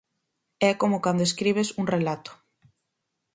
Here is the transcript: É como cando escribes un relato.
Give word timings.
É 0.69 0.71
como 0.81 0.97
cando 1.05 1.27
escribes 1.29 1.69
un 1.79 1.85
relato. 1.95 2.31